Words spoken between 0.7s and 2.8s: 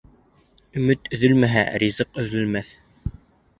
Өмөт өҙөлмәһә, ризык өҙөлмәҫ.